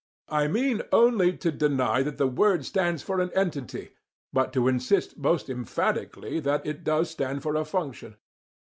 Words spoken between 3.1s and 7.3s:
an entity, but to insist most emphatically that it does